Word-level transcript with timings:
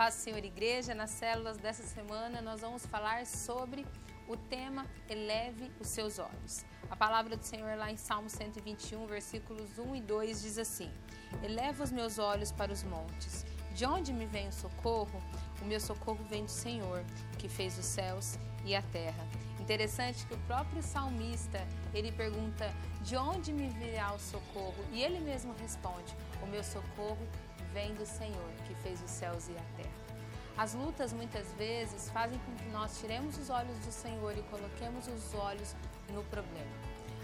paz 0.00 0.14
Senhor 0.14 0.42
Igreja, 0.42 0.94
nas 0.94 1.10
células 1.10 1.58
dessa 1.58 1.82
semana 1.82 2.40
nós 2.40 2.62
vamos 2.62 2.86
falar 2.86 3.26
sobre 3.26 3.84
o 4.26 4.34
tema 4.34 4.86
Eleve 5.06 5.70
os 5.78 5.88
seus 5.88 6.18
olhos. 6.18 6.64
A 6.88 6.96
palavra 6.96 7.36
do 7.36 7.44
Senhor 7.44 7.76
lá 7.76 7.92
em 7.92 7.98
Salmo 7.98 8.30
121, 8.30 9.06
versículos 9.06 9.78
1 9.78 9.96
e 9.96 10.00
2 10.00 10.40
diz 10.40 10.56
assim: 10.56 10.90
Eleva 11.42 11.84
os 11.84 11.92
meus 11.92 12.18
olhos 12.18 12.50
para 12.50 12.72
os 12.72 12.82
montes. 12.82 13.44
De 13.74 13.84
onde 13.84 14.10
me 14.10 14.24
vem 14.24 14.48
o 14.48 14.52
socorro? 14.54 15.22
O 15.60 15.66
meu 15.66 15.78
socorro 15.78 16.24
vem 16.30 16.46
do 16.46 16.50
Senhor, 16.50 17.04
que 17.38 17.46
fez 17.46 17.76
os 17.76 17.84
céus 17.84 18.38
e 18.64 18.74
a 18.74 18.80
terra. 18.80 19.28
Interessante 19.60 20.26
que 20.26 20.34
o 20.34 20.38
próprio 20.38 20.82
salmista, 20.82 21.60
ele 21.94 22.10
pergunta: 22.10 22.74
"De 23.02 23.16
onde 23.16 23.52
me 23.52 23.68
virá 23.68 24.12
o 24.14 24.18
socorro?" 24.18 24.84
E 24.90 25.02
ele 25.02 25.20
mesmo 25.20 25.54
responde: 25.60 26.16
"O 26.42 26.46
meu 26.46 26.64
socorro 26.64 27.24
vem 27.72 27.94
do 27.94 28.06
Senhor, 28.06 28.50
que 28.66 28.74
fez 28.76 29.02
os 29.02 29.10
céus 29.10 29.48
e 29.48 29.52
a 29.52 29.76
terra." 29.76 30.00
As 30.56 30.74
lutas 30.74 31.12
muitas 31.12 31.52
vezes 31.54 32.10
fazem 32.10 32.38
com 32.40 32.54
que 32.56 32.68
nós 32.70 32.98
tiremos 32.98 33.38
os 33.38 33.48
olhos 33.48 33.78
do 33.78 33.92
Senhor 33.92 34.36
e 34.36 34.42
coloquemos 34.44 35.06
os 35.06 35.34
olhos 35.34 35.74
no 36.12 36.22
problema. 36.24 36.70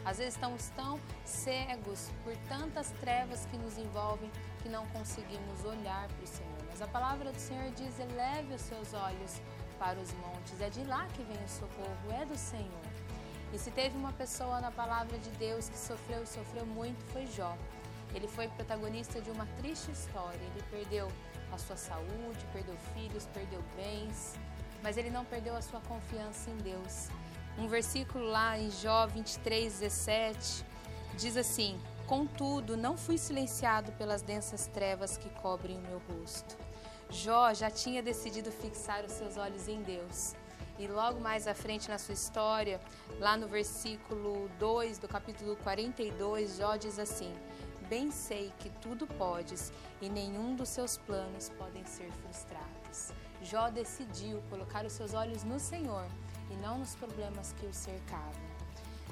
Às 0.04 0.18
vezes 0.18 0.34
estamos 0.34 0.68
tão 0.76 1.00
cegos 1.24 2.12
por 2.23 2.37
tantas 2.48 2.92
trevas 3.00 3.45
que 3.46 3.59
nos 3.59 3.76
envolvem 3.76 4.30
que 4.62 4.68
não 4.68 4.87
conseguimos 4.87 5.64
olhar 5.64 6.06
para 6.06 6.23
o 6.23 6.26
Senhor. 6.26 6.59
Mas 6.68 6.80
a 6.80 6.87
palavra 6.87 7.32
do 7.32 7.38
Senhor 7.38 7.70
diz: 7.73 7.98
eleve 7.98 8.54
os 8.54 8.60
seus 8.60 8.95
olhos 8.95 9.42
para 9.78 9.98
os 9.98 10.12
montes. 10.14 10.60
É 10.60 10.68
de 10.68 10.84
lá 10.84 11.06
que 11.14 11.22
vem 11.22 11.36
o 11.44 11.48
socorro, 11.48 12.12
é 12.20 12.24
do 12.24 12.36
Senhor. 12.36 12.86
E 13.52 13.58
se 13.58 13.70
teve 13.70 13.96
uma 13.96 14.12
pessoa 14.12 14.60
na 14.60 14.70
palavra 14.70 15.18
de 15.18 15.30
Deus 15.30 15.68
que 15.68 15.78
sofreu 15.78 16.22
e 16.22 16.26
sofreu 16.26 16.66
muito, 16.66 17.02
foi 17.12 17.26
Jó. 17.26 17.56
Ele 18.14 18.28
foi 18.28 18.48
protagonista 18.48 19.20
de 19.20 19.30
uma 19.30 19.46
triste 19.58 19.90
história. 19.90 20.40
Ele 20.40 20.62
perdeu 20.70 21.08
a 21.52 21.58
sua 21.58 21.76
saúde, 21.76 22.46
perdeu 22.52 22.74
filhos, 22.95 23.26
perdeu 23.32 23.62
bens, 23.76 24.34
mas 24.82 24.96
ele 24.96 25.10
não 25.10 25.24
perdeu 25.24 25.56
a 25.56 25.62
sua 25.62 25.80
confiança 25.80 26.51
em 26.51 26.56
Deus. 26.58 27.08
Um 27.58 27.68
versículo 27.68 28.24
lá 28.26 28.58
em 28.58 28.70
Jó 28.70 29.06
23, 29.06 29.80
17 29.80 30.64
diz 31.16 31.36
assim: 31.36 31.80
Contudo, 32.06 32.76
não 32.76 32.96
fui 32.96 33.18
silenciado 33.18 33.90
pelas 33.92 34.23
densas 34.23 34.66
trevas 34.66 35.16
que 35.16 35.30
cobrem 35.30 35.79
o 35.79 35.80
meu 35.82 36.02
rosto. 36.10 36.56
Jó 37.10 37.54
já 37.54 37.71
tinha 37.71 38.02
decidido 38.02 38.51
fixar 38.51 39.04
os 39.04 39.12
seus 39.12 39.37
olhos 39.37 39.68
em 39.68 39.82
Deus. 39.82 40.35
E 40.79 40.87
logo 40.87 41.21
mais 41.21 41.46
à 41.46 41.54
frente 41.54 41.88
na 41.88 41.98
sua 41.98 42.13
história, 42.13 42.80
lá 43.18 43.37
no 43.37 43.48
versículo 43.48 44.51
2 44.59 44.98
do 44.98 45.09
capítulo 45.09 45.57
42, 45.57 46.57
Jó 46.57 46.76
diz 46.76 46.98
assim: 46.98 47.32
Bem 47.88 48.10
sei 48.10 48.52
que 48.59 48.68
tudo 48.68 49.07
podes 49.07 49.73
e 50.02 50.09
nenhum 50.09 50.54
dos 50.54 50.68
seus 50.68 50.98
planos 50.98 51.48
podem 51.51 51.85
ser 51.87 52.10
frustrados. 52.13 53.13
Jó 53.41 53.70
decidiu 53.70 54.43
colocar 54.51 54.85
os 54.85 54.93
seus 54.93 55.15
olhos 55.15 55.45
no 55.45 55.59
Senhor 55.59 56.07
e 56.51 56.57
não 56.57 56.79
nos 56.79 56.95
problemas 56.96 57.52
que 57.52 57.66
o 57.66 57.73
cercavam. 57.73 58.46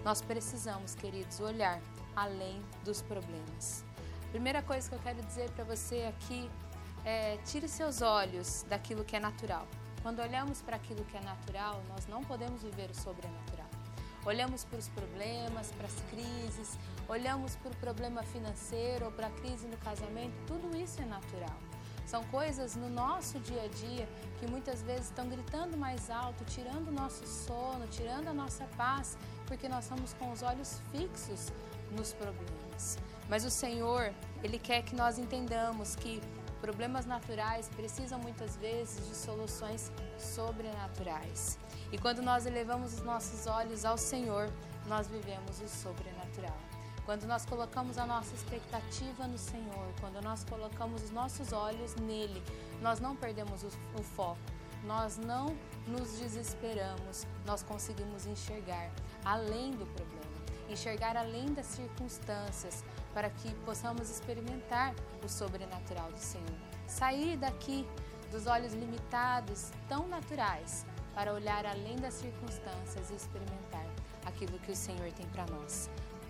Nós 0.04 0.20
precisamos, 0.20 0.94
queridos, 0.94 1.40
olhar 1.40 1.80
além 2.14 2.60
dos 2.84 3.00
problemas. 3.00 3.84
Primeira 4.30 4.60
coisa 4.62 4.88
que 4.88 4.94
eu 4.96 4.98
quero 4.98 5.22
dizer 5.22 5.48
para 5.52 5.64
você 5.64 6.02
aqui 6.02 6.50
é: 7.04 7.36
tire 7.44 7.68
seus 7.68 8.02
olhos 8.02 8.64
daquilo 8.68 9.04
que 9.04 9.16
é 9.16 9.20
natural. 9.20 9.66
Quando 10.02 10.20
olhamos 10.20 10.60
para 10.60 10.76
aquilo 10.76 11.04
que 11.04 11.16
é 11.16 11.20
natural, 11.20 11.82
nós 11.88 12.06
não 12.06 12.22
podemos 12.22 12.62
viver 12.62 12.90
o 12.90 12.94
sobrenatural. 12.94 13.68
Olhamos 14.26 14.64
para 14.64 14.78
os 14.78 14.88
problemas, 14.88 15.70
para 15.72 15.86
as 15.86 16.00
crises, 16.10 16.78
olhamos 17.08 17.56
para 17.56 17.72
o 17.72 17.76
problema 17.76 18.22
financeiro 18.22 19.06
ou 19.06 19.12
para 19.12 19.26
a 19.26 19.30
crise 19.30 19.66
no 19.66 19.76
casamento, 19.78 20.34
tudo 20.46 20.74
isso 20.76 21.00
é 21.02 21.04
natural. 21.04 21.58
São 22.06 22.22
coisas 22.24 22.76
no 22.76 22.88
nosso 22.88 23.38
dia 23.40 23.62
a 23.62 23.68
dia 23.68 24.08
que 24.38 24.46
muitas 24.46 24.82
vezes 24.82 25.06
estão 25.06 25.28
gritando 25.28 25.76
mais 25.76 26.10
alto, 26.10 26.44
tirando 26.44 26.88
o 26.88 26.92
nosso 26.92 27.26
sono, 27.26 27.86
tirando 27.88 28.28
a 28.28 28.34
nossa 28.34 28.64
paz, 28.76 29.16
porque 29.46 29.68
nós 29.68 29.84
estamos 29.84 30.12
com 30.14 30.30
os 30.30 30.42
olhos 30.42 30.80
fixos 30.92 31.50
nos 31.92 32.12
problemas. 32.12 32.98
Mas 33.28 33.44
o 33.44 33.50
Senhor, 33.50 34.12
Ele 34.42 34.58
quer 34.58 34.82
que 34.82 34.94
nós 34.94 35.18
entendamos 35.18 35.96
que 35.96 36.20
problemas 36.64 37.04
naturais 37.04 37.68
precisam 37.76 38.18
muitas 38.18 38.56
vezes 38.56 39.06
de 39.06 39.14
soluções 39.14 39.92
sobrenaturais. 40.18 41.58
E 41.92 41.98
quando 41.98 42.22
nós 42.22 42.46
elevamos 42.46 42.94
os 42.94 43.02
nossos 43.02 43.46
olhos 43.46 43.84
ao 43.84 43.98
Senhor, 43.98 44.50
nós 44.86 45.06
vivemos 45.06 45.60
o 45.60 45.68
sobrenatural. 45.68 46.56
Quando 47.04 47.26
nós 47.26 47.44
colocamos 47.44 47.98
a 47.98 48.06
nossa 48.06 48.34
expectativa 48.34 49.26
no 49.26 49.36
Senhor, 49.36 49.92
quando 50.00 50.22
nós 50.22 50.42
colocamos 50.44 51.02
os 51.02 51.10
nossos 51.10 51.52
olhos 51.52 51.96
nele, 51.96 52.42
nós 52.80 52.98
não 52.98 53.14
perdemos 53.14 53.62
o, 53.62 53.68
o 54.00 54.02
foco, 54.02 54.40
nós 54.84 55.18
não 55.18 55.54
nos 55.86 56.18
desesperamos, 56.18 57.26
nós 57.44 57.62
conseguimos 57.62 58.24
enxergar 58.24 58.90
além 59.22 59.72
do 59.72 59.84
problema, 59.84 60.34
enxergar 60.70 61.14
além 61.14 61.52
das 61.52 61.66
circunstâncias, 61.66 62.82
para 63.14 63.30
que 63.30 63.54
possamos 63.64 64.10
experimentar 64.10 64.94
o 65.24 65.28
sobrenatural 65.28 66.10
do 66.10 66.18
Senhor. 66.18 66.58
Sair 66.86 67.38
daqui 67.38 67.86
dos 68.30 68.46
olhos 68.46 68.74
limitados, 68.74 69.70
tão 69.88 70.08
naturais, 70.08 70.84
para 71.14 71.32
olhar 71.32 71.64
além 71.64 71.96
das 71.96 72.14
circunstâncias 72.14 73.10
e 73.10 73.14
experimentar 73.14 73.86
aquilo 74.26 74.58
que 74.58 74.72
o 74.72 74.76
Senhor 74.76 75.10
tem 75.12 75.26
para 75.28 75.46
nós. 75.46 75.88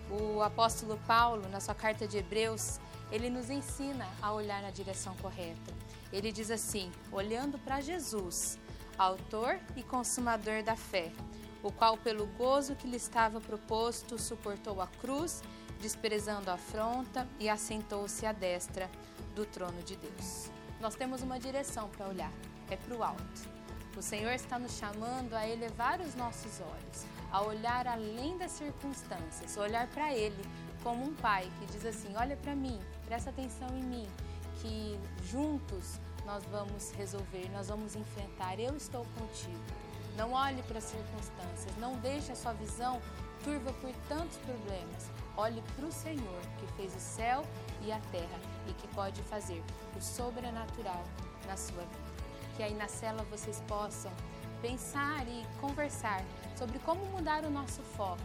O 0.09 0.41
apóstolo 0.43 0.99
Paulo, 1.07 1.49
na 1.49 1.59
sua 1.59 1.73
carta 1.73 2.07
de 2.07 2.17
Hebreus, 2.19 2.79
ele 3.11 3.29
nos 3.29 3.49
ensina 3.49 4.07
a 4.21 4.31
olhar 4.31 4.61
na 4.61 4.69
direção 4.69 5.15
correta. 5.15 5.73
Ele 6.13 6.31
diz 6.31 6.51
assim: 6.51 6.91
olhando 7.11 7.57
para 7.57 7.81
Jesus, 7.81 8.59
autor 8.97 9.59
e 9.75 9.81
consumador 9.81 10.61
da 10.61 10.75
fé, 10.75 11.11
o 11.63 11.71
qual, 11.71 11.97
pelo 11.97 12.27
gozo 12.27 12.75
que 12.75 12.87
lhe 12.87 12.97
estava 12.97 13.41
proposto, 13.41 14.19
suportou 14.19 14.79
a 14.79 14.87
cruz, 14.87 15.41
desprezando 15.85 16.49
a 16.49 16.55
afronta 16.55 17.27
e 17.39 17.47
assentou-se 17.47 18.25
à 18.25 18.31
destra 18.31 18.89
do 19.35 19.45
trono 19.45 19.83
de 19.83 19.95
Deus. 19.95 20.49
Nós 20.81 20.95
temos 20.95 21.21
uma 21.21 21.39
direção 21.39 21.87
para 21.89 22.07
olhar, 22.07 22.31
é 22.71 22.75
para 22.75 22.97
o 22.97 23.03
alto. 23.03 23.55
O 23.95 24.01
Senhor 24.01 24.31
está 24.31 24.57
nos 24.57 24.71
chamando 24.79 25.35
a 25.35 25.47
elevar 25.47 26.01
os 26.01 26.15
nossos 26.15 26.59
olhos, 26.59 27.05
a 27.31 27.43
olhar 27.43 27.85
além 27.85 28.35
das 28.35 28.53
circunstâncias, 28.53 29.57
olhar 29.57 29.85
para 29.89 30.11
Ele 30.11 30.43
como 30.81 31.05
um 31.05 31.13
pai 31.13 31.47
que 31.59 31.67
diz 31.67 31.85
assim: 31.85 32.15
Olha 32.15 32.35
para 32.35 32.55
mim, 32.55 32.79
presta 33.05 33.29
atenção 33.29 33.69
em 33.77 33.83
mim, 33.83 34.07
que 34.63 34.99
juntos 35.23 35.99
nós 36.25 36.43
vamos 36.45 36.89
resolver, 36.93 37.47
nós 37.53 37.67
vamos 37.67 37.95
enfrentar. 37.95 38.59
Eu 38.59 38.75
estou 38.75 39.05
contigo. 39.19 39.63
Não 40.17 40.31
olhe 40.31 40.63
para 40.63 40.79
as 40.79 40.85
circunstâncias, 40.85 41.77
não 41.77 41.95
deixe 41.97 42.31
a 42.31 42.35
sua 42.35 42.53
visão 42.53 42.99
turva 43.43 43.71
por 43.73 43.93
tantos 44.09 44.37
problemas. 44.37 44.74
Olhe 45.37 45.61
para 45.75 45.85
o 45.85 45.91
Senhor 45.91 46.41
que 46.59 46.67
fez 46.73 46.95
o 46.95 46.99
céu 46.99 47.43
e 47.81 47.91
a 47.91 47.99
terra 48.11 48.39
e 48.67 48.73
que 48.73 48.87
pode 48.89 49.21
fazer 49.23 49.61
o 49.95 50.01
sobrenatural 50.01 51.03
na 51.45 51.57
sua 51.57 51.81
vida 51.81 52.15
que 52.55 52.63
aí 52.63 52.73
na 52.73 52.87
cela 52.87 53.23
vocês 53.23 53.61
possam 53.67 54.11
pensar 54.61 55.27
e 55.27 55.45
conversar 55.59 56.23
sobre 56.55 56.79
como 56.79 57.05
mudar 57.07 57.43
o 57.43 57.49
nosso 57.49 57.81
foco 57.81 58.21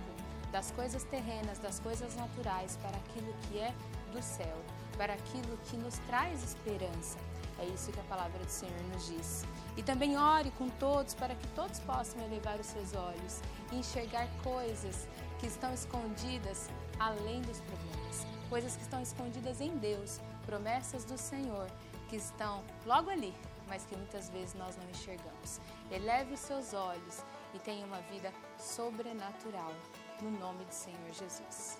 das 0.52 0.70
coisas 0.72 1.04
terrenas, 1.04 1.58
das 1.58 1.78
coisas 1.78 2.14
naturais 2.16 2.76
para 2.82 2.96
aquilo 2.96 3.32
que 3.42 3.58
é 3.58 3.72
do 4.12 4.22
céu, 4.22 4.56
para 4.96 5.14
aquilo 5.14 5.56
que 5.66 5.76
nos 5.76 5.98
traz 6.06 6.42
esperança. 6.42 7.18
É 7.58 7.66
isso 7.66 7.92
que 7.92 8.00
a 8.00 8.04
palavra 8.04 8.38
do 8.38 8.48
Senhor 8.48 8.82
nos 8.92 9.06
diz. 9.06 9.44
E 9.76 9.82
também 9.82 10.16
ore 10.16 10.50
com 10.52 10.68
todos 10.70 11.14
para 11.14 11.34
que 11.34 11.46
todos 11.48 11.78
possam 11.80 12.20
elevar 12.24 12.58
os 12.58 12.66
seus 12.66 12.94
olhos 12.94 13.40
e 13.70 13.76
enxergar 13.76 14.26
coisas 14.42 15.06
que 15.38 15.46
estão 15.46 15.72
escondidas 15.74 16.68
além 17.00 17.42
dos 17.42 17.60
problemas, 17.62 18.24
coisas 18.48 18.76
que 18.76 18.82
estão 18.82 19.02
escondidas 19.02 19.60
em 19.60 19.76
Deus, 19.78 20.20
promessas 20.46 21.04
do 21.04 21.18
Senhor 21.18 21.66
que 22.08 22.16
estão 22.16 22.62
logo 22.86 23.10
ali 23.10 23.34
mas 23.70 23.86
que 23.86 23.96
muitas 23.96 24.28
vezes 24.28 24.54
nós 24.54 24.76
não 24.76 24.90
enxergamos. 24.90 25.60
Eleve 25.90 26.34
os 26.34 26.40
seus 26.40 26.74
olhos 26.74 27.24
e 27.54 27.58
tenha 27.60 27.86
uma 27.86 28.00
vida 28.02 28.32
sobrenatural, 28.58 29.72
no 30.20 30.30
nome 30.32 30.64
do 30.64 30.72
Senhor 30.72 31.12
Jesus. 31.12 31.78